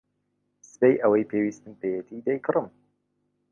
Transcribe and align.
سبەی 0.71 1.01
ئەوەی 1.01 1.29
پێویستم 1.31 1.73
پێیەتی 1.81 2.23
دەیکڕم. 2.27 2.67